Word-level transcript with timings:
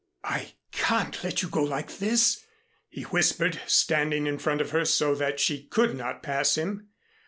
"I 0.23 0.53
can't 0.71 1.23
let 1.23 1.43
you 1.43 1.47
go 1.47 1.63
like 1.63 1.99
this," 1.99 2.43
he 2.89 3.03
whispered, 3.03 3.61
standing 3.67 4.25
in 4.25 4.39
front 4.39 4.59
of 4.59 4.71
her 4.71 4.83
so 4.83 5.13
that 5.13 5.39
she 5.39 5.65
could 5.67 5.95
not 5.95 6.23
pass 6.23 6.57
him. 6.57 6.87